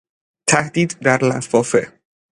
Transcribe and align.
تهدید 0.47 0.97
در 1.01 1.19
لفافه 1.23 1.99